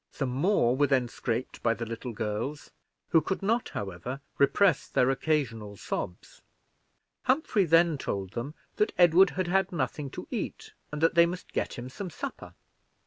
Some 0.11 0.31
more 0.31 0.75
were 0.75 0.87
then 0.87 1.07
scraped 1.07 1.61
by 1.61 1.75
the 1.75 1.85
little 1.85 2.11
girls, 2.11 2.71
who 3.09 3.21
could 3.21 3.43
not, 3.43 3.69
however, 3.69 4.19
repress 4.39 4.87
their 4.87 5.11
occasional 5.11 5.77
sobs. 5.77 6.41
Humphrey 7.25 7.65
then 7.65 7.99
told 7.99 8.31
them 8.31 8.55
that 8.77 8.93
Edward 8.97 9.29
had 9.37 9.45
had 9.45 9.71
nothing 9.71 10.09
to 10.09 10.25
eat, 10.31 10.73
and 10.91 11.01
that 11.03 11.13
they 11.13 11.27
must 11.27 11.53
get 11.53 11.73
him 11.73 11.87
some 11.87 12.09
supper. 12.09 12.55